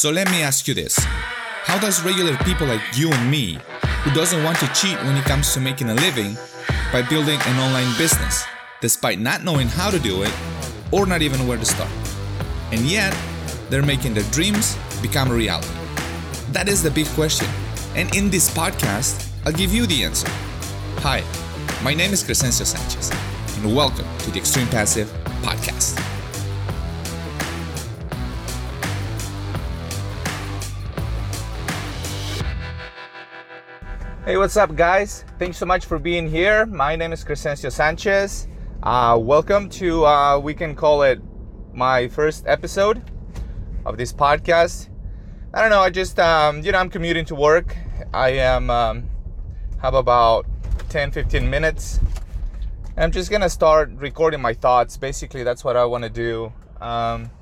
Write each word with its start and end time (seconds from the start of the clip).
So 0.00 0.10
let 0.10 0.30
me 0.30 0.40
ask 0.40 0.66
you 0.66 0.72
this. 0.72 0.96
How 0.96 1.78
does 1.78 2.02
regular 2.02 2.34
people 2.38 2.66
like 2.66 2.80
you 2.94 3.12
and 3.12 3.30
me, 3.30 3.58
who 4.02 4.10
doesn't 4.12 4.42
want 4.42 4.56
to 4.60 4.66
cheat 4.68 4.96
when 5.04 5.14
it 5.14 5.24
comes 5.24 5.52
to 5.52 5.60
making 5.60 5.90
a 5.90 5.94
living 5.94 6.38
by 6.90 7.02
building 7.02 7.38
an 7.44 7.60
online 7.60 7.94
business, 7.98 8.42
despite 8.80 9.18
not 9.18 9.44
knowing 9.44 9.68
how 9.68 9.90
to 9.90 9.98
do 9.98 10.22
it 10.22 10.32
or 10.90 11.04
not 11.04 11.20
even 11.20 11.46
where 11.46 11.58
to 11.58 11.66
start? 11.66 11.90
And 12.72 12.80
yet, 12.86 13.14
they're 13.68 13.82
making 13.82 14.14
their 14.14 14.24
dreams 14.30 14.78
become 15.02 15.30
a 15.30 15.34
reality. 15.34 15.68
That 16.52 16.66
is 16.66 16.82
the 16.82 16.90
big 16.90 17.08
question. 17.08 17.48
And 17.94 18.08
in 18.16 18.30
this 18.30 18.48
podcast, 18.54 19.30
I'll 19.44 19.52
give 19.52 19.70
you 19.70 19.86
the 19.86 20.02
answer. 20.02 20.28
Hi, 21.00 21.22
my 21.84 21.92
name 21.92 22.14
is 22.14 22.24
Crescencio 22.24 22.64
Sanchez, 22.64 23.10
and 23.58 23.76
welcome 23.76 24.06
to 24.20 24.30
the 24.30 24.38
Extreme 24.38 24.68
Passive 24.68 25.12
Podcast. 25.42 26.09
Hey, 34.30 34.36
what's 34.36 34.56
up, 34.56 34.76
guys? 34.76 35.24
Thanks 35.40 35.58
so 35.58 35.66
much 35.66 35.86
for 35.86 35.98
being 35.98 36.30
here. 36.30 36.64
My 36.64 36.94
name 36.94 37.12
is 37.12 37.24
Crescencio 37.24 37.72
Sanchez. 37.72 38.46
Uh, 38.80 39.18
welcome 39.20 39.68
to, 39.70 40.06
uh, 40.06 40.38
we 40.38 40.54
can 40.54 40.76
call 40.76 41.02
it 41.02 41.20
my 41.74 42.06
first 42.06 42.44
episode 42.46 43.02
of 43.84 43.98
this 43.98 44.12
podcast. 44.12 44.88
I 45.52 45.60
don't 45.60 45.70
know, 45.70 45.80
I 45.80 45.90
just, 45.90 46.20
um, 46.20 46.62
you 46.62 46.70
know, 46.70 46.78
I'm 46.78 46.90
commuting 46.90 47.24
to 47.24 47.34
work. 47.34 47.76
I 48.14 48.28
am, 48.28 48.70
um, 48.70 49.10
have 49.82 49.94
about 49.94 50.46
10 50.90 51.10
15 51.10 51.50
minutes. 51.50 51.98
I'm 52.96 53.10
just 53.10 53.32
gonna 53.32 53.50
start 53.50 53.90
recording 53.96 54.40
my 54.40 54.54
thoughts. 54.54 54.96
Basically, 54.96 55.42
that's 55.42 55.64
what 55.64 55.76
I 55.76 55.84
want 55.86 56.04
to 56.04 56.08
do. 56.08 56.52
Um, 56.80 57.32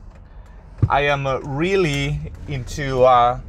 I 0.89 1.03
am 1.03 1.27
uh, 1.27 1.41
really 1.41 2.33
into 2.49 3.03
uh, 3.03 3.41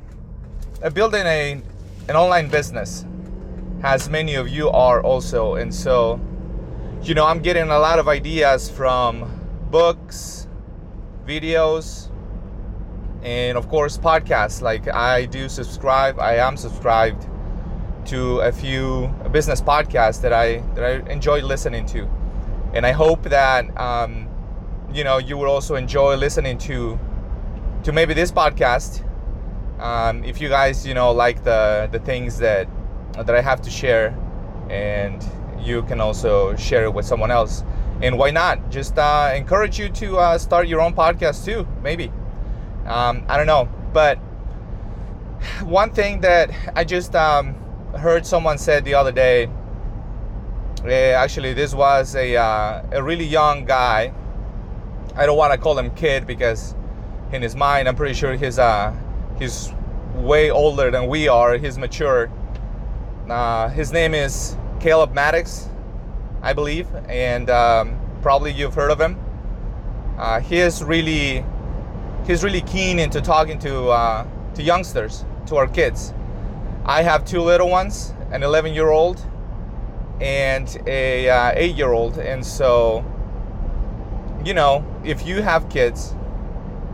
building 0.93 1.25
a 1.25 1.61
an 2.09 2.15
online 2.15 2.49
business, 2.49 3.05
as 3.83 4.09
many 4.09 4.35
of 4.35 4.49
you 4.49 4.69
are 4.69 5.01
also, 5.01 5.55
and 5.55 5.73
so 5.73 6.19
you 7.01 7.13
know 7.13 7.25
I'm 7.25 7.39
getting 7.39 7.69
a 7.69 7.79
lot 7.79 7.99
of 7.99 8.07
ideas 8.07 8.69
from 8.69 9.39
books, 9.71 10.47
videos, 11.25 12.09
and 13.23 13.57
of 13.57 13.69
course 13.69 13.97
podcasts. 13.97 14.61
Like 14.61 14.87
I 14.87 15.25
do 15.25 15.47
subscribe. 15.47 16.19
I 16.19 16.35
am 16.35 16.57
subscribed 16.57 17.27
to 18.05 18.39
a 18.39 18.51
few 18.51 19.13
business 19.31 19.61
podcasts 19.61 20.21
that 20.21 20.33
I 20.33 20.57
that 20.75 20.83
I 20.83 21.11
enjoy 21.11 21.41
listening 21.41 21.85
to, 21.87 22.09
and 22.73 22.85
I 22.85 22.91
hope 22.91 23.23
that 23.23 23.77
um, 23.79 24.27
you 24.93 25.03
know 25.05 25.19
you 25.19 25.37
will 25.37 25.49
also 25.49 25.75
enjoy 25.75 26.15
listening 26.15 26.57
to 26.59 26.99
to 27.83 27.91
maybe 27.93 28.13
this 28.13 28.31
podcast. 28.31 29.05
Um, 29.79 30.25
if 30.25 30.41
you 30.41 30.49
guys 30.49 30.85
you 30.85 30.93
know 30.93 31.13
like 31.13 31.45
the 31.45 31.87
the 31.89 31.99
things 31.99 32.39
that 32.39 32.67
that 33.23 33.35
I 33.35 33.41
have 33.41 33.61
to 33.61 33.69
share, 33.69 34.17
and 34.69 35.23
you 35.59 35.83
can 35.83 35.99
also 35.99 36.55
share 36.55 36.85
it 36.85 36.93
with 36.93 37.05
someone 37.05 37.31
else. 37.31 37.63
And 38.01 38.17
why 38.17 38.31
not? 38.31 38.69
Just 38.69 38.97
uh, 38.97 39.33
encourage 39.35 39.77
you 39.77 39.89
to 39.89 40.17
uh, 40.17 40.37
start 40.37 40.67
your 40.67 40.81
own 40.81 40.93
podcast 40.93 41.43
too. 41.43 41.67
Maybe 41.83 42.11
um, 42.85 43.23
I 43.27 43.37
don't 43.37 43.47
know, 43.47 43.69
but 43.93 44.17
one 45.63 45.91
thing 45.91 46.21
that 46.21 46.49
I 46.75 46.83
just 46.83 47.15
um, 47.15 47.55
heard 47.97 48.25
someone 48.25 48.57
said 48.57 48.83
the 48.83 48.95
other 48.95 49.11
day. 49.11 49.49
Uh, 50.83 50.89
actually, 50.89 51.53
this 51.53 51.73
was 51.73 52.15
a 52.15 52.35
uh, 52.37 52.83
a 52.91 53.03
really 53.03 53.25
young 53.25 53.65
guy. 53.65 54.13
I 55.15 55.25
don't 55.25 55.37
want 55.37 55.51
to 55.51 55.57
call 55.57 55.77
him 55.77 55.91
kid 55.91 56.25
because 56.25 56.73
in 57.31 57.41
his 57.41 57.55
mind, 57.55 57.87
I'm 57.87 57.95
pretty 57.95 58.13
sure 58.13 58.35
he's 58.35 58.57
uh 58.57 58.95
he's 59.37 59.73
way 60.15 60.49
older 60.49 60.89
than 60.89 61.07
we 61.07 61.27
are. 61.27 61.57
He's 61.57 61.77
mature. 61.77 62.31
Uh, 63.29 63.69
his 63.69 63.91
name 63.91 64.15
is 64.15 64.57
Caleb 64.79 65.13
Maddox, 65.13 65.69
I 66.41 66.53
believe, 66.53 66.87
and 67.07 67.47
um, 67.51 67.99
probably 68.23 68.51
you've 68.51 68.73
heard 68.73 68.89
of 68.89 68.99
him. 68.99 69.19
Uh, 70.17 70.39
he 70.39 70.57
is 70.57 70.83
really 70.83 71.45
he's 72.25 72.43
really 72.43 72.61
keen 72.61 72.97
into 72.97 73.21
talking 73.21 73.59
to 73.59 73.89
uh, 73.89 74.25
to 74.55 74.63
youngsters, 74.63 75.25
to 75.45 75.57
our 75.57 75.67
kids. 75.67 76.11
I 76.85 77.03
have 77.03 77.23
two 77.23 77.41
little 77.41 77.69
ones, 77.69 78.15
an 78.31 78.41
11 78.41 78.73
year 78.73 78.89
old 78.89 79.23
and 80.19 80.67
a 80.87 81.29
uh, 81.29 81.51
8 81.55 81.75
year 81.75 81.91
old, 81.91 82.17
and 82.17 82.43
so 82.43 83.05
you 84.43 84.55
know, 84.55 84.83
if 85.03 85.27
you 85.27 85.43
have 85.43 85.69
kids, 85.69 86.15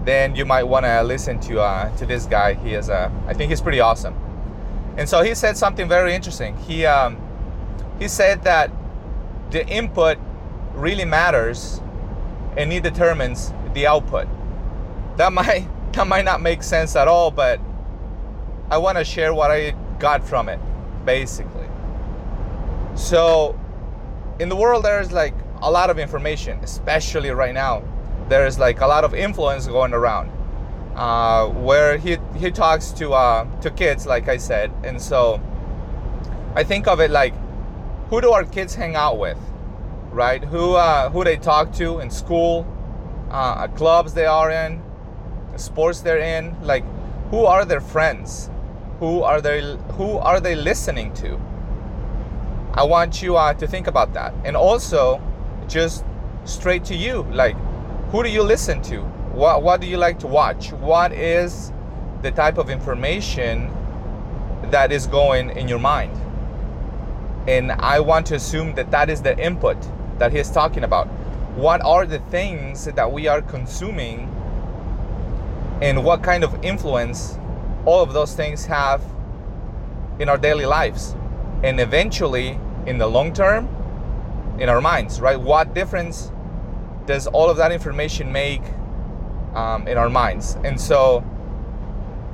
then 0.03 0.35
you 0.35 0.44
might 0.44 0.63
want 0.63 0.85
to 0.85 1.01
listen 1.01 1.40
to 1.41 1.62
uh, 1.62 1.95
to 1.95 2.06
this 2.06 2.25
guy. 2.25 2.56
He 2.56 2.74
is 2.74 2.90
a, 2.90 3.09
I 3.25 3.34
think 3.34 3.51
he's 3.51 3.62
pretty 3.62 3.79
awesome. 3.79 4.25
And 4.97 5.07
so 5.09 5.23
he 5.23 5.35
said 5.35 5.57
something 5.57 5.88
very 5.88 6.13
interesting. 6.13 6.57
He 6.57 6.85
um, 6.85 7.17
he 8.00 8.07
said 8.07 8.44
that 8.44 8.72
the 9.51 9.67
input 9.67 10.17
really 10.73 11.06
matters, 11.06 11.81
and 12.57 12.72
it 12.72 12.83
determines 12.83 13.53
the 13.73 13.88
output. 13.88 14.28
That 15.17 15.33
might 15.39 15.67
that 15.94 16.07
might 16.07 16.25
not 16.25 16.41
make 16.41 16.63
sense 16.63 16.95
at 16.95 17.07
all, 17.07 17.31
but 17.31 17.59
I 18.69 18.78
want 18.78 18.97
to 18.97 19.03
share 19.06 19.33
what 19.33 19.51
I 19.51 19.72
got 20.00 20.28
from 20.28 20.50
it, 20.50 20.59
basically. 21.06 21.67
So, 22.95 23.59
in 24.39 24.50
the 24.50 24.56
world, 24.56 24.83
there's 24.83 25.12
like 25.12 25.33
a 25.62 25.69
lot 25.69 25.89
of 25.89 26.00
information, 26.00 26.59
especially 26.63 27.29
right 27.29 27.53
now. 27.53 27.83
There's 28.27 28.57
like 28.57 28.81
a 28.81 28.88
lot 28.88 29.03
of 29.03 29.13
influence 29.13 29.67
going 29.67 29.94
around, 29.94 30.31
uh, 30.95 31.47
where 31.47 31.97
he 31.97 32.17
he 32.38 32.51
talks 32.51 32.91
to 32.94 33.13
uh, 33.13 33.45
to 33.61 33.69
kids, 33.72 34.06
like 34.06 34.28
I 34.29 34.38
said, 34.38 34.72
and 34.83 35.01
so 35.01 35.41
I 36.56 36.63
think 36.63 36.88
of 36.88 37.00
it 37.00 37.11
like, 37.11 37.33
who 38.09 38.22
do 38.22 38.31
our 38.31 38.45
kids 38.45 38.75
hang 38.75 38.95
out 38.95 39.19
with, 39.19 39.38
right? 40.11 40.44
Who 40.44 40.75
uh, 40.75 41.09
who 41.09 41.23
they 41.23 41.38
talk 41.38 41.73
to 41.73 42.00
in 42.00 42.09
school, 42.09 42.66
uh, 43.29 43.67
clubs 43.69 44.13
they 44.13 44.25
are 44.25 44.51
in, 44.51 44.81
sports 45.57 46.01
they're 46.01 46.19
in, 46.19 46.56
like 46.61 46.83
who 47.29 47.45
are 47.45 47.66
their 47.66 47.81
friends? 47.81 48.50
Who 49.00 49.23
are 49.23 49.41
they 49.41 49.77
who 49.97 50.17
are 50.17 50.39
they 50.39 50.56
listening 50.56 51.13
to? 51.16 51.39
I 52.73 52.83
want 52.83 53.22
you 53.22 53.35
uh, 53.38 53.53
to 53.53 53.67
think 53.67 53.88
about 53.88 54.13
that. 54.13 54.33
And 54.45 54.56
also 54.56 55.22
just 55.67 56.06
straight 56.45 56.85
to 56.85 56.95
you 56.95 57.23
like 57.31 57.56
who 58.12 58.22
do 58.22 58.29
you 58.29 58.44
listen 58.44 58.81
to 58.83 59.01
what 59.35 59.63
what 59.63 59.81
do 59.81 59.88
you 59.88 59.97
like 59.97 60.18
to 60.19 60.28
watch? 60.28 60.72
What 60.72 61.12
is 61.12 61.73
the 62.22 62.31
type 62.31 62.57
of 62.57 62.69
information 62.69 63.69
that 64.72 64.94
is 64.94 65.07
going 65.07 65.50
in 65.51 65.68
your 65.68 65.79
mind? 65.79 66.13
And 67.47 67.74
i 67.74 68.00
want 68.00 68.25
to 68.28 68.35
assume 68.35 68.74
that 68.75 68.90
that 68.91 69.09
is 69.09 69.22
the 69.22 69.38
input 69.38 69.78
that 70.19 70.31
he's 70.31 70.50
talking 70.50 70.85
about. 70.85 71.07
What 71.56 71.81
are 71.81 72.06
the 72.06 72.19
things 72.19 72.85
that 72.85 73.12
we 73.12 73.28
are 73.28 73.41
consuming 73.41 74.19
and 75.81 76.03
what 76.03 76.24
kind 76.24 76.44
of 76.44 76.63
influence 76.63 77.38
all 77.85 78.01
of 78.01 78.13
those 78.13 78.34
things 78.34 78.66
have 78.66 79.03
in 80.18 80.29
our 80.29 80.38
daily 80.38 80.66
lives? 80.66 81.13
And 81.62 81.79
eventually 81.81 82.57
in 82.85 82.97
the 82.97 83.07
long 83.07 83.34
term 83.34 83.68
in 84.59 84.69
our 84.69 84.79
minds 84.79 85.19
right? 85.19 85.40
What 85.40 85.74
difference 85.74 86.31
does 87.06 87.28
all 87.28 87.50
of 87.50 87.57
that 87.57 87.74
information 87.74 88.31
make 88.31 88.62
um, 89.56 89.88
in 89.88 89.98
our 89.98 90.10
minds. 90.10 90.58
And 90.64 90.80
so 90.80 91.24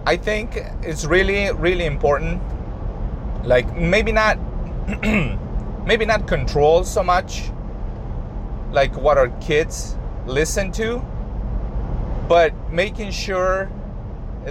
i 0.07 0.17
think 0.17 0.57
it's 0.81 1.05
really 1.05 1.51
really 1.53 1.85
important 1.85 2.41
like 3.43 3.71
maybe 3.77 4.11
not 4.11 4.35
maybe 5.85 6.05
not 6.05 6.27
control 6.27 6.83
so 6.83 7.03
much 7.03 7.51
like 8.71 8.95
what 8.95 9.17
our 9.17 9.29
kids 9.39 9.95
listen 10.25 10.71
to 10.71 10.97
but 12.27 12.51
making 12.71 13.11
sure 13.11 13.69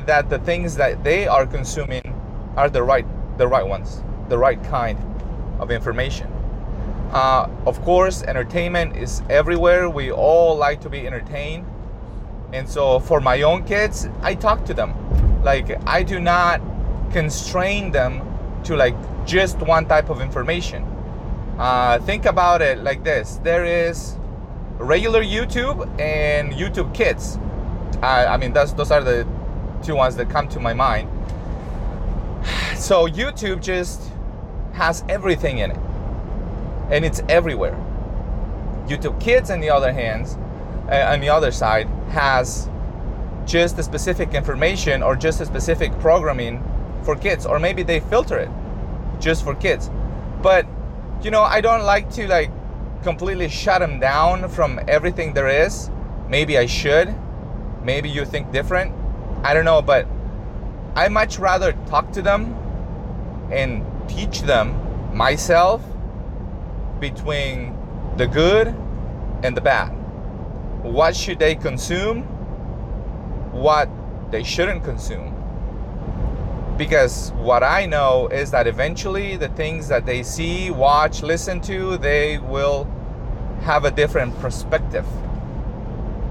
that 0.06 0.31
the 0.31 0.38
things 0.40 0.76
that 0.76 1.02
they 1.02 1.26
are 1.26 1.46
consuming 1.46 2.02
are 2.56 2.70
the 2.70 2.82
right 2.82 3.06
the 3.38 3.46
right 3.46 3.66
ones 3.66 4.05
the 4.28 4.38
right 4.38 4.62
kind 4.64 4.96
of 5.58 5.70
information. 5.70 6.28
Uh, 7.12 7.49
of 7.66 7.81
course 7.82 8.23
entertainment 8.23 8.96
is 8.96 9.23
everywhere. 9.28 9.90
We 9.90 10.12
all 10.12 10.56
like 10.56 10.81
to 10.82 10.88
be 10.88 11.06
entertained 11.06 11.66
and 12.52 12.69
so 12.69 12.99
for 12.99 13.20
my 13.20 13.43
own 13.43 13.64
kids 13.64 14.08
i 14.23 14.35
talk 14.35 14.64
to 14.64 14.75
them 14.75 14.93
like 15.43 15.81
i 15.87 16.02
do 16.02 16.20
not 16.20 16.61
constrain 17.12 17.91
them 17.91 18.20
to 18.64 18.76
like 18.76 18.94
just 19.26 19.58
one 19.58 19.87
type 19.87 20.11
of 20.11 20.20
information 20.20 20.85
uh, 21.58 21.99
think 22.00 22.25
about 22.25 22.62
it 22.62 22.79
like 22.82 23.05
this 23.05 23.38
there 23.43 23.64
is 23.64 24.17
regular 24.79 25.23
youtube 25.23 25.87
and 26.00 26.52
youtube 26.52 26.93
kids 26.94 27.38
i 28.02 28.37
mean 28.37 28.52
that's 28.52 28.73
those 28.73 28.91
are 28.91 29.05
the 29.05 29.26
two 29.82 29.94
ones 29.94 30.17
that 30.17 30.29
come 30.29 30.49
to 30.49 30.61
my 30.61 30.75
mind. 30.75 31.08
So 32.76 33.06
YouTube 33.06 33.61
just 33.61 34.11
has 34.73 35.05
everything 35.06 35.58
in 35.58 35.70
it. 35.73 35.76
And 36.91 37.05
it's 37.05 37.20
everywhere. 37.29 37.76
YouTube 38.87 39.20
Kids 39.20 39.50
on 39.50 39.61
the 39.61 39.69
other 39.69 39.93
hand, 39.93 40.26
uh, 40.90 41.12
on 41.12 41.20
the 41.20 41.28
other 41.28 41.52
side 41.52 41.87
has 42.10 42.69
just 43.46 43.78
a 43.78 43.82
specific 43.82 44.34
information 44.34 45.02
or 45.02 45.16
just 45.16 45.40
a 45.40 45.46
specific 45.46 45.96
programming 45.98 46.62
for 47.04 47.16
kids 47.16 47.46
or 47.46 47.58
maybe 47.58 47.82
they 47.82 48.00
filter 48.00 48.38
it 48.38 48.50
just 49.20 49.44
for 49.44 49.54
kids. 49.54 49.90
But 50.42 50.66
you 51.22 51.31
know 51.31 51.42
i 51.42 51.60
don't 51.60 51.82
like 51.82 52.10
to 52.10 52.26
like 52.26 52.50
completely 53.02 53.48
shut 53.48 53.81
them 53.81 54.00
down 54.00 54.48
from 54.48 54.81
everything 54.88 55.32
there 55.32 55.48
is. 55.48 55.90
Maybe 56.28 56.58
i 56.58 56.66
should. 56.66 57.14
Maybe 57.82 58.08
you 58.10 58.25
think 58.25 58.52
different. 58.52 58.94
I 59.44 59.54
don't 59.54 59.64
know 59.64 59.82
but 59.82 60.06
i 60.96 61.08
much 61.08 61.38
rather 61.38 61.72
talk 61.87 62.12
to 62.12 62.22
them 62.22 62.56
and 63.52 63.84
teach 64.08 64.42
them 64.42 64.75
myself 65.16 65.82
between 66.98 67.76
the 68.16 68.26
good 68.26 68.69
and 69.42 69.56
the 69.56 69.60
bad 69.60 70.00
what 70.82 71.14
should 71.14 71.38
they 71.38 71.54
consume 71.54 72.22
what 73.52 73.88
they 74.30 74.42
shouldn't 74.42 74.84
consume 74.84 75.34
because 76.80 77.30
what 77.32 77.62
I 77.62 77.84
know 77.84 78.28
is 78.28 78.50
that 78.52 78.66
eventually 78.66 79.36
the 79.36 79.48
things 79.48 79.86
that 79.88 80.06
they 80.06 80.22
see, 80.22 80.70
watch, 80.70 81.22
listen 81.22 81.60
to, 81.60 81.98
they 81.98 82.38
will 82.38 82.88
have 83.60 83.84
a 83.84 83.90
different 83.90 84.34
perspective 84.40 85.04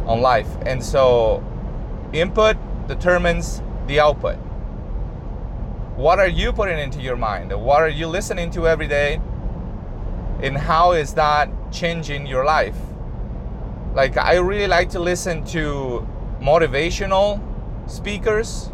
on 0.08 0.22
life. 0.22 0.50
And 0.66 0.84
so 0.84 1.44
input 2.14 2.58
determines 2.88 3.62
the 3.86 4.00
output. 4.00 4.38
What 5.96 6.18
are 6.18 6.28
you 6.28 6.52
putting 6.52 6.80
into 6.80 7.00
your 7.00 7.16
mind? 7.16 7.54
What 7.54 7.84
are 7.84 7.88
you 7.88 8.08
listening 8.08 8.50
to 8.52 8.68
every 8.68 8.88
day? 8.88 9.22
And 10.42 10.58
how 10.58 10.94
is 10.94 11.14
that 11.14 11.48
changing 11.72 12.26
your 12.26 12.44
life? 12.44 12.78
Like, 13.94 14.18
I 14.18 14.36
really 14.36 14.68
like 14.68 14.90
to 14.92 15.00
listen 15.00 15.44
to 15.46 16.08
motivational 16.42 17.42
speakers 17.90 18.72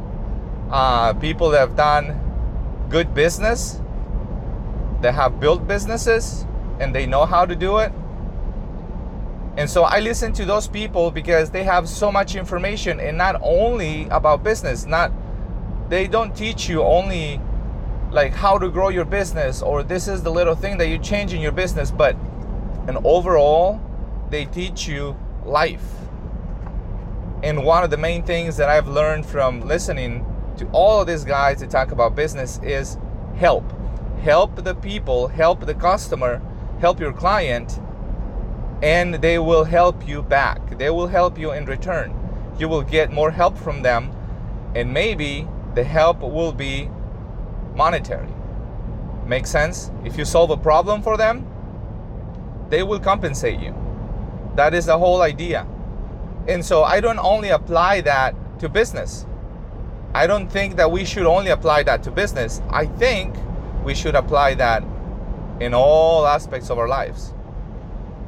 uh, 0.72 1.14
people 1.14 1.50
that 1.52 1.60
have 1.60 1.76
done 1.76 2.20
good 2.90 3.14
business, 3.14 3.80
that 5.02 5.14
have 5.14 5.40
built 5.40 5.68
businesses, 5.68 6.46
and 6.80 6.94
they 6.94 7.06
know 7.06 7.26
how 7.26 7.46
to 7.46 7.56
do 7.56 7.78
it. 7.78 7.92
And 9.58 9.70
so 9.70 9.84
I 9.84 10.00
listen 10.02 10.34
to 10.34 10.46
those 10.46 10.68
people 10.68 11.12
because 11.12 11.50
they 11.50 11.64
have 11.64 11.88
so 11.88 12.12
much 12.12 12.36
information 12.36 13.00
and 13.00 13.18
not 13.18 13.40
only 13.42 14.08
about 14.10 14.44
business, 14.44 14.86
not 14.86 15.12
they 15.88 16.08
don't 16.08 16.36
teach 16.36 16.68
you 16.68 16.82
only 16.82 17.40
like 18.12 18.34
how 18.34 18.58
to 18.58 18.70
grow 18.70 18.90
your 18.90 19.06
business 19.06 19.62
or 19.62 19.84
this 19.84 20.08
is 20.08 20.24
the 20.24 20.32
little 20.32 20.56
thing 20.56 20.78
that 20.80 20.88
you 20.88 20.98
change 20.98 21.34
in 21.34 21.40
your 21.40 21.54
business, 21.54 21.90
but 21.90 22.18
an 22.88 22.98
overall 23.06 23.80
they 24.30 24.46
teach 24.46 24.88
you 24.88 25.18
life. 25.44 25.86
And 27.44 27.64
one 27.64 27.84
of 27.84 27.90
the 27.90 27.98
main 27.98 28.24
things 28.24 28.58
that 28.58 28.70
I've 28.70 28.88
learned 28.88 29.26
from 29.26 29.62
listening 29.62 30.26
to 30.58 30.68
all 30.72 31.02
of 31.02 31.08
these 31.08 31.24
guys 31.24 31.60
to 31.60 31.68
talk 31.68 31.92
about 31.92 32.16
business 32.16 32.60
is 32.64 32.98
help. 33.36 33.64
Help 34.22 34.64
the 34.64 34.74
people, 34.74 35.28
help 35.28 35.66
the 35.66 35.76
customer, 35.76 36.42
help 36.80 37.00
your 37.00 37.14
client, 37.14 37.80
and 38.82 39.16
they 39.16 39.38
will 39.38 39.64
help 39.64 40.08
you 40.08 40.22
back. 40.22 40.78
They 40.78 40.90
will 40.90 41.08
help 41.08 41.38
you 41.38 41.52
in 41.52 41.66
return. 41.66 42.14
You 42.58 42.68
will 42.68 42.82
get 42.82 43.12
more 43.12 43.32
help 43.32 43.58
from 43.58 43.82
them, 43.82 44.12
and 44.74 44.94
maybe 44.94 45.48
the 45.76 45.84
help 45.84 46.22
will 46.22 46.54
be 46.54 46.90
monetary. 47.76 48.34
Make 49.26 49.46
sense? 49.46 49.92
If 50.04 50.18
you 50.18 50.26
solve 50.26 50.50
a 50.50 50.58
problem 50.58 51.02
for 51.02 51.18
them, 51.18 51.48
they 52.70 52.84
will 52.84 53.00
compensate 53.00 53.60
you. 53.60 53.76
That 54.56 54.74
is 54.74 54.86
the 54.86 54.98
whole 54.98 55.22
idea. 55.22 55.68
And 56.48 56.64
so 56.64 56.84
I 56.84 57.00
don't 57.00 57.20
only 57.20 57.50
apply 57.50 58.02
that 58.02 58.36
to 58.60 58.70
business. 58.70 59.26
I 60.14 60.28
don't 60.28 60.50
think 60.50 60.78
that 60.78 60.92
we 60.92 61.04
should 61.04 61.26
only 61.26 61.52
apply 61.52 61.84
that 61.84 62.04
to 62.04 62.12
business. 62.12 62.62
I 62.70 62.86
think 62.86 63.36
we 63.84 63.94
should 63.94 64.16
apply 64.16 64.56
that 64.56 64.84
in 65.60 65.74
all 65.74 66.26
aspects 66.26 66.70
of 66.70 66.80
our 66.80 66.88
lives. 66.88 67.34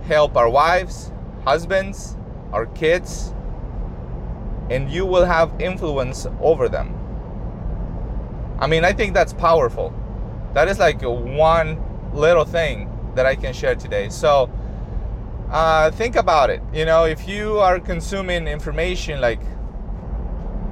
Help 0.03 0.35
our 0.35 0.49
wives, 0.49 1.11
husbands, 1.45 2.17
our 2.51 2.65
kids, 2.65 3.33
and 4.69 4.89
you 4.91 5.05
will 5.05 5.25
have 5.25 5.51
influence 5.61 6.27
over 6.41 6.67
them. 6.67 6.93
I 8.59 8.67
mean, 8.67 8.83
I 8.83 8.91
think 8.91 9.13
that's 9.13 9.33
powerful. 9.33 9.93
That 10.53 10.67
is 10.67 10.79
like 10.79 11.01
one 11.01 11.81
little 12.13 12.45
thing 12.45 12.89
that 13.15 13.25
I 13.25 13.35
can 13.35 13.53
share 13.53 13.75
today. 13.75 14.09
So, 14.09 14.49
uh, 15.49 15.91
think 15.91 16.15
about 16.15 16.49
it. 16.49 16.61
You 16.73 16.85
know, 16.85 17.05
if 17.05 17.27
you 17.27 17.59
are 17.59 17.79
consuming 17.79 18.47
information 18.47 19.21
like 19.21 19.41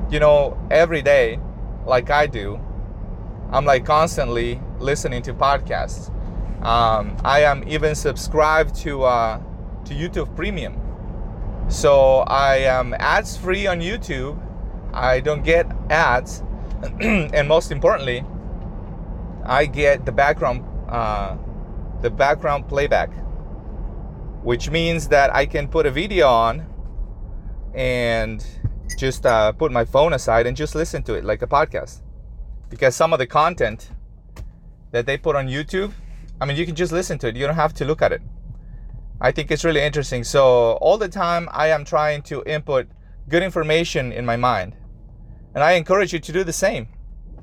you 0.09 0.19
know, 0.19 0.57
every 0.69 1.01
day, 1.01 1.39
like 1.85 2.09
I 2.09 2.27
do, 2.27 2.59
I'm 3.51 3.65
like 3.65 3.85
constantly 3.85 4.61
listening 4.79 5.21
to 5.23 5.33
podcasts. 5.33 6.09
Um, 6.63 7.17
I 7.23 7.41
am 7.41 7.63
even 7.67 7.95
subscribed 7.95 8.75
to 8.83 9.03
uh, 9.03 9.41
to 9.85 9.93
YouTube 9.93 10.35
Premium, 10.35 10.79
so 11.67 12.19
I 12.27 12.57
am 12.57 12.93
ads 12.99 13.37
free 13.37 13.67
on 13.67 13.81
YouTube. 13.81 14.39
I 14.93 15.19
don't 15.19 15.43
get 15.43 15.67
ads, 15.89 16.43
and 17.01 17.47
most 17.47 17.71
importantly, 17.71 18.23
I 19.43 19.65
get 19.65 20.05
the 20.05 20.11
background 20.11 20.65
uh, 20.89 21.37
the 22.01 22.09
background 22.09 22.67
playback, 22.67 23.11
which 24.45 24.69
means 24.69 25.07
that 25.07 25.33
I 25.33 25.47
can 25.47 25.67
put 25.67 25.87
a 25.87 25.91
video 25.91 26.27
on 26.27 26.67
and 27.73 28.45
just 28.95 29.25
uh, 29.25 29.51
put 29.51 29.71
my 29.71 29.83
phone 29.83 30.13
aside 30.13 30.45
and 30.45 30.55
just 30.55 30.75
listen 30.75 31.01
to 31.03 31.15
it 31.15 31.25
like 31.25 31.41
a 31.41 31.47
podcast. 31.47 32.03
Because 32.69 32.95
some 32.95 33.11
of 33.11 33.17
the 33.17 33.25
content 33.25 33.89
that 34.91 35.07
they 35.07 35.17
put 35.17 35.35
on 35.35 35.47
YouTube, 35.47 35.93
I 36.39 36.45
mean, 36.45 36.57
you 36.57 36.65
can 36.67 36.75
just 36.75 36.91
listen 36.91 37.17
to 37.19 37.27
it. 37.29 37.35
You 37.35 37.47
don't 37.47 37.55
have 37.55 37.73
to 37.73 37.85
look 37.85 38.03
at 38.03 38.11
it. 38.11 38.21
I 39.19 39.31
think 39.31 39.49
it's 39.49 39.65
really 39.65 39.81
interesting. 39.81 40.23
So, 40.23 40.73
all 40.73 40.99
the 40.99 41.09
time, 41.09 41.49
I 41.51 41.69
am 41.69 41.83
trying 41.83 42.21
to 42.23 42.43
input 42.45 42.87
good 43.27 43.41
information 43.41 44.11
in 44.11 44.27
my 44.27 44.35
mind. 44.35 44.75
And 45.55 45.63
I 45.63 45.71
encourage 45.71 46.13
you 46.13 46.19
to 46.19 46.31
do 46.31 46.43
the 46.43 46.53
same, 46.53 46.87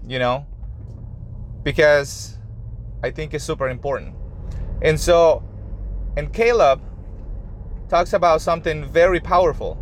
you 0.07 0.21
know, 0.21 0.47
because 1.65 2.39
I 3.03 3.11
think 3.11 3.35
it's 3.35 3.43
super 3.43 3.69
important. 3.69 4.15
And 4.83 5.01
so, 5.01 5.43
and 6.17 6.33
Caleb 6.33 6.81
talks 7.93 8.13
about 8.13 8.41
something 8.41 8.85
very 8.87 9.21
powerful 9.21 9.73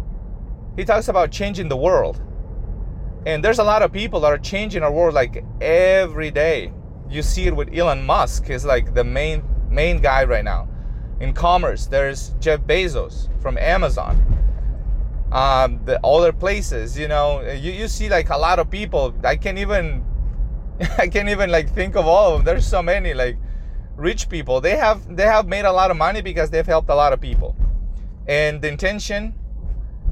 he 0.77 0.85
talks 0.85 1.09
about 1.09 1.31
changing 1.31 1.69
the 1.69 1.77
world. 1.77 2.23
And 3.27 3.45
there's 3.45 3.59
a 3.59 3.65
lot 3.65 3.83
of 3.83 3.93
people 3.93 4.21
that 4.21 4.29
are 4.29 4.39
changing 4.39 4.83
our 4.83 4.91
world 4.91 5.15
like 5.15 5.45
every 5.61 6.31
day. 6.31 6.73
You 7.09 7.23
see 7.23 7.47
it 7.47 7.55
with 7.55 7.77
Elon 7.77 8.07
Musk, 8.07 8.47
he's 8.47 8.65
like 8.65 8.95
the 8.95 9.05
main 9.05 9.43
main 9.69 10.01
guy 10.01 10.25
right 10.25 10.45
now. 10.45 10.69
In 11.21 11.35
commerce, 11.35 11.87
there's 11.87 12.31
Jeff 12.41 12.61
Bezos 12.61 13.29
from 13.43 13.59
Amazon. 13.59 14.15
Um, 15.33 15.81
the 15.85 16.01
other 16.05 16.33
places, 16.33 16.99
you 16.99 17.09
know, 17.09 17.43
you, 17.43 17.73
you 17.73 17.89
see 17.89 18.09
like 18.09 18.31
a 18.31 18.39
lot 18.39 18.59
of 18.59 18.71
people. 18.71 19.15
I 19.23 19.37
can't 19.37 19.59
even 19.59 20.05
I 20.99 21.09
can't 21.09 21.29
even 21.29 21.51
like 21.51 21.69
think 21.75 21.95
of 21.95 22.07
all 22.07 22.33
of 22.33 22.39
them. 22.39 22.45
There's 22.47 22.67
so 22.67 22.83
many 22.83 23.13
like 23.13 23.37
rich 23.97 24.31
people. 24.31 24.63
They 24.63 24.77
have 24.77 25.15
they 25.15 25.25
have 25.25 25.47
made 25.47 25.67
a 25.67 25.73
lot 25.73 25.91
of 25.91 25.99
money 25.99 26.23
because 26.23 26.49
they've 26.49 26.67
helped 26.67 26.89
a 26.89 26.95
lot 26.95 27.13
of 27.13 27.21
people. 27.21 27.55
And 28.27 28.61
the 28.63 28.69
intention 28.69 29.35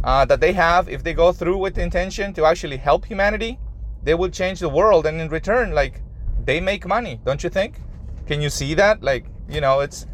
uh, 0.04 0.24
that 0.26 0.40
they 0.40 0.52
have, 0.52 0.88
if 0.88 1.02
they 1.02 1.14
go 1.14 1.32
through 1.32 1.58
with 1.58 1.74
the 1.74 1.82
intention 1.82 2.32
to 2.34 2.44
actually 2.44 2.76
help 2.76 3.04
humanity, 3.04 3.58
they 4.02 4.14
will 4.14 4.30
change 4.30 4.60
the 4.60 4.68
world. 4.68 5.06
And 5.06 5.20
in 5.20 5.28
return, 5.28 5.72
like 5.72 6.02
they 6.44 6.60
make 6.60 6.86
money, 6.86 7.20
don't 7.24 7.42
you 7.42 7.50
think? 7.50 7.80
Can 8.26 8.40
you 8.40 8.50
see 8.50 8.74
that? 8.74 9.02
Like, 9.02 9.26
you 9.48 9.60
know, 9.60 9.80
it's, 9.80 10.06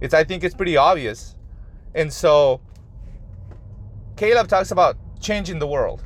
it's, 0.00 0.14
I 0.14 0.24
think 0.24 0.44
it's 0.44 0.54
pretty 0.54 0.76
obvious. 0.76 1.36
And 1.94 2.12
so 2.12 2.60
Caleb 4.16 4.48
talks 4.48 4.70
about 4.70 4.96
changing 5.20 5.58
the 5.58 5.66
world. 5.66 6.02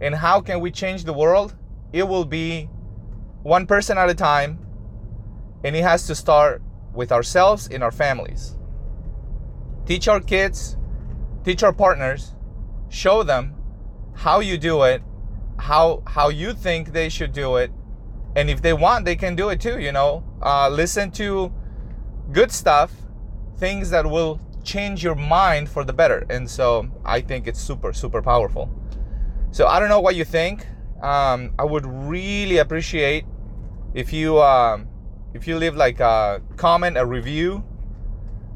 And 0.00 0.14
how 0.14 0.40
can 0.40 0.60
we 0.60 0.70
change 0.70 1.04
the 1.04 1.12
world? 1.12 1.56
It 1.92 2.02
will 2.02 2.24
be 2.24 2.68
one 3.42 3.66
person 3.66 3.98
at 3.98 4.08
a 4.10 4.14
time. 4.14 4.58
And 5.64 5.74
it 5.74 5.82
has 5.82 6.06
to 6.06 6.14
start 6.14 6.62
with 6.92 7.10
ourselves 7.10 7.68
and 7.68 7.82
our 7.82 7.90
families. 7.90 8.57
Teach 9.88 10.06
our 10.06 10.20
kids 10.20 10.76
teach 11.48 11.62
our 11.62 11.72
partners, 11.72 12.32
show 12.90 13.22
them 13.22 13.54
how 14.14 14.40
you 14.40 14.58
do 14.58 14.82
it, 14.82 15.02
how 15.58 16.02
how 16.06 16.28
you 16.28 16.52
think 16.52 16.92
they 16.92 17.08
should 17.08 17.32
do 17.32 17.56
it, 17.56 17.70
and 18.36 18.50
if 18.50 18.60
they 18.60 18.74
want, 18.74 19.06
they 19.06 19.16
can 19.16 19.34
do 19.34 19.48
it 19.48 19.60
too. 19.60 19.78
You 19.78 19.92
know, 19.92 20.24
uh, 20.42 20.68
listen 20.68 21.10
to 21.12 21.50
good 22.32 22.52
stuff, 22.52 22.92
things 23.56 23.88
that 23.88 24.04
will 24.04 24.38
change 24.62 25.02
your 25.02 25.14
mind 25.14 25.70
for 25.70 25.84
the 25.84 25.92
better. 25.94 26.26
And 26.28 26.48
so 26.50 26.86
I 27.02 27.22
think 27.22 27.46
it's 27.46 27.60
super 27.60 27.94
super 27.94 28.20
powerful. 28.20 28.68
So 29.50 29.66
I 29.66 29.80
don't 29.80 29.88
know 29.88 30.00
what 30.00 30.16
you 30.16 30.26
think. 30.26 30.66
Um, 31.02 31.54
I 31.58 31.64
would 31.64 31.86
really 31.86 32.58
appreciate 32.58 33.24
if 33.94 34.12
you 34.12 34.42
um, 34.42 34.86
if 35.32 35.48
you 35.48 35.56
leave 35.56 35.76
like 35.76 36.00
a 36.00 36.42
comment, 36.56 36.98
a 36.98 37.06
review 37.06 37.64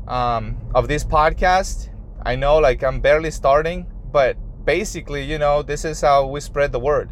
um, 0.09 0.57
of 0.75 0.89
this 0.89 1.05
podcast 1.05 1.93
I 2.25 2.37
know 2.37 2.59
like 2.59 2.85
I'm 2.85 3.01
barely 3.01 3.31
starting, 3.31 3.87
but 4.13 4.37
basically, 4.65 5.25
you 5.25 5.39
know, 5.39 5.63
this 5.63 5.85
is 5.85 6.01
how 6.01 6.27
we 6.27 6.41
spread 6.41 6.71
the 6.71 6.79
word. 6.79 7.11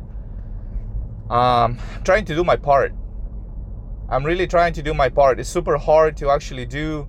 Um, 1.29 1.79
I'm 1.95 2.03
trying 2.05 2.25
to 2.27 2.35
do 2.35 2.45
my 2.45 2.57
part. 2.57 2.95
I'm 4.09 4.25
really 4.25 4.47
trying 4.47 4.73
to 4.75 4.83
do 4.83 4.95
my 4.95 5.09
part. 5.09 5.41
It's 5.41 5.49
super 5.49 5.77
hard 5.77 6.17
to 6.19 6.31
actually 6.31 6.67
do 6.67 7.09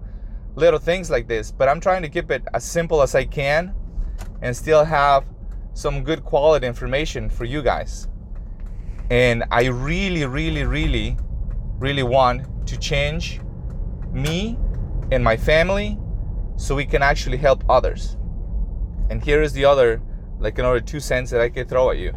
little 0.55 0.79
things 0.79 1.09
like 1.09 1.27
this, 1.27 1.51
but 1.51 1.69
I'm 1.69 1.79
trying 1.79 2.01
to 2.01 2.09
keep 2.09 2.31
it 2.31 2.43
as 2.53 2.63
simple 2.63 3.01
as 3.01 3.15
I 3.15 3.25
can 3.25 3.73
and 4.41 4.55
still 4.55 4.83
have 4.83 5.25
some 5.73 6.03
good 6.03 6.23
quality 6.23 6.67
information 6.67 7.29
for 7.29 7.45
you 7.45 7.61
guys. 7.61 8.07
And 9.09 9.43
I 9.51 9.65
really, 9.65 10.25
really, 10.25 10.63
really, 10.63 11.17
really 11.77 12.03
want 12.03 12.67
to 12.67 12.77
change 12.77 13.41
me 14.11 14.57
and 15.11 15.23
my 15.23 15.37
family 15.37 15.97
so 16.55 16.75
we 16.75 16.85
can 16.85 17.03
actually 17.03 17.37
help 17.37 17.63
others. 17.69 18.17
And 19.09 19.21
here 19.21 19.41
is 19.41 19.53
the 19.53 19.65
other, 19.65 20.01
like 20.39 20.57
another 20.57 20.79
two 20.79 20.99
cents 20.99 21.29
that 21.31 21.41
I 21.41 21.49
could 21.49 21.67
throw 21.67 21.91
at 21.91 21.97
you. 21.97 22.13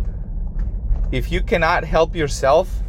If 1.11 1.31
you 1.31 1.43
cannot 1.43 1.85
help 1.85 2.15
yourself, 2.15 2.83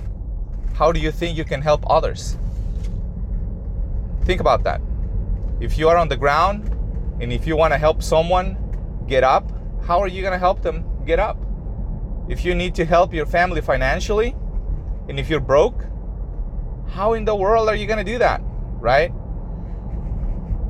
how 0.75 0.91
do 0.91 0.99
you 0.99 1.11
think 1.11 1.37
you 1.37 1.45
can 1.45 1.61
help 1.61 1.83
others? 1.89 2.37
Think 4.23 4.41
about 4.41 4.63
that. 4.63 4.81
If 5.59 5.77
you 5.77 5.89
are 5.89 5.97
on 5.97 6.07
the 6.07 6.17
ground 6.17 6.69
and 7.19 7.31
if 7.31 7.47
you 7.47 7.55
want 7.55 7.73
to 7.73 7.77
help 7.77 8.03
someone 8.03 8.57
get 9.07 9.23
up, 9.23 9.51
how 9.85 9.99
are 9.99 10.07
you 10.07 10.21
going 10.21 10.33
to 10.33 10.39
help 10.39 10.61
them 10.61 10.85
get 11.05 11.19
up? 11.19 11.37
If 12.27 12.43
you 12.43 12.55
need 12.55 12.75
to 12.75 12.85
help 12.85 13.13
your 13.13 13.25
family 13.25 13.61
financially 13.61 14.35
and 15.07 15.19
if 15.19 15.29
you're 15.29 15.39
broke, 15.39 15.85
how 16.89 17.13
in 17.13 17.25
the 17.25 17.35
world 17.35 17.69
are 17.69 17.75
you 17.75 17.87
going 17.87 18.03
to 18.03 18.11
do 18.11 18.17
that, 18.17 18.41
right? 18.79 19.11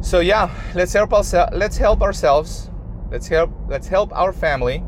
So 0.06 0.20
yeah, 0.20 0.54
let's 0.76 0.94
help 0.94 1.14
ourselves. 1.14 1.52
Let's 1.56 1.78
help 1.78 2.04
ourselves. 2.04 2.70
Let's 3.10 3.28
help. 3.28 3.50
Let's 3.68 3.88
help 3.88 4.14
our 4.14 4.32
family 4.32 4.84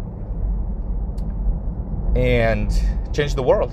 and 2.16 2.70
change 3.12 3.34
the 3.34 3.42
world. 3.42 3.72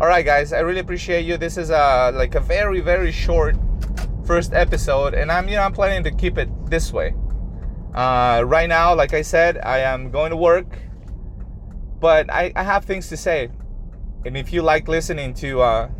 All 0.00 0.08
right, 0.08 0.24
guys. 0.24 0.54
I 0.54 0.60
really 0.60 0.80
appreciate 0.80 1.26
you. 1.26 1.36
This 1.36 1.58
is 1.58 1.68
a 1.68 2.10
like 2.14 2.36
a 2.36 2.40
very 2.40 2.80
very 2.80 3.12
short 3.12 3.54
first 4.24 4.54
episode, 4.54 5.12
and 5.12 5.30
I'm 5.30 5.46
you 5.46 5.56
know 5.56 5.62
I'm 5.62 5.74
planning 5.74 6.02
to 6.04 6.10
keep 6.10 6.38
it 6.38 6.48
this 6.70 6.90
way. 6.90 7.14
Uh, 7.94 8.44
right 8.46 8.66
now, 8.66 8.94
like 8.94 9.12
I 9.12 9.20
said, 9.20 9.58
I 9.58 9.80
am 9.80 10.10
going 10.10 10.30
to 10.30 10.38
work, 10.38 10.78
but 12.00 12.32
I, 12.32 12.50
I 12.56 12.62
have 12.62 12.86
things 12.86 13.10
to 13.10 13.16
say, 13.18 13.50
and 14.24 14.38
if 14.38 14.54
you 14.54 14.62
like 14.62 14.88
listening 14.88 15.34
to 15.34 15.60
uh, 15.60 15.90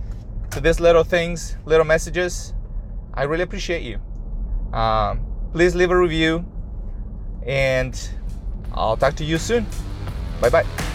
to 0.53 0.61
these 0.61 0.81
little 0.81 1.05
things, 1.05 1.59
little 1.67 1.85
messages, 1.85 2.55
I 3.18 3.25
really 3.25 3.42
appreciate 3.42 3.82
you. 3.82 3.98
Um, 4.72 5.26
please 5.52 5.75
leave 5.75 5.90
a 5.90 5.98
review, 5.98 6.44
and 7.44 7.92
I'll 8.72 8.96
talk 8.96 9.16
to 9.16 9.25
you 9.25 9.38
soon. 9.38 9.66
Bye 10.40 10.50
bye. 10.50 10.88